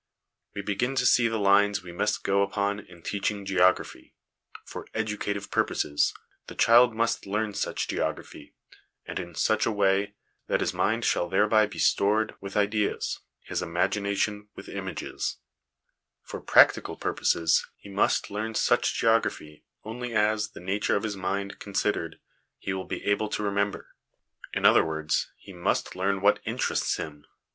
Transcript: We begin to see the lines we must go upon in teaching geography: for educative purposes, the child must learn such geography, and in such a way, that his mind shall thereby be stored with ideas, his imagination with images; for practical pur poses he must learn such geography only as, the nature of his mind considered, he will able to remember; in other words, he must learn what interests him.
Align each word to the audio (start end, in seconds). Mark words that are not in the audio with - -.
We 0.55 0.63
begin 0.63 0.95
to 0.95 1.05
see 1.05 1.27
the 1.27 1.37
lines 1.37 1.83
we 1.83 1.91
must 1.91 2.23
go 2.23 2.41
upon 2.41 2.79
in 2.79 3.03
teaching 3.03 3.45
geography: 3.45 4.15
for 4.65 4.87
educative 4.95 5.51
purposes, 5.51 6.11
the 6.47 6.55
child 6.55 6.95
must 6.95 7.27
learn 7.27 7.53
such 7.53 7.87
geography, 7.87 8.55
and 9.05 9.19
in 9.19 9.35
such 9.35 9.67
a 9.67 9.71
way, 9.71 10.15
that 10.47 10.59
his 10.59 10.73
mind 10.73 11.05
shall 11.05 11.29
thereby 11.29 11.67
be 11.67 11.77
stored 11.77 12.33
with 12.41 12.57
ideas, 12.57 13.19
his 13.41 13.61
imagination 13.61 14.47
with 14.55 14.67
images; 14.69 15.37
for 16.23 16.41
practical 16.41 16.95
pur 16.97 17.13
poses 17.13 17.67
he 17.77 17.87
must 17.87 18.31
learn 18.31 18.55
such 18.55 18.99
geography 18.99 19.65
only 19.83 20.15
as, 20.15 20.53
the 20.53 20.59
nature 20.59 20.95
of 20.95 21.03
his 21.03 21.15
mind 21.15 21.59
considered, 21.59 22.19
he 22.57 22.73
will 22.73 22.87
able 22.91 23.29
to 23.29 23.43
remember; 23.43 23.89
in 24.51 24.65
other 24.65 24.83
words, 24.83 25.31
he 25.37 25.53
must 25.53 25.95
learn 25.95 26.21
what 26.21 26.39
interests 26.43 26.95
him. 26.97 27.23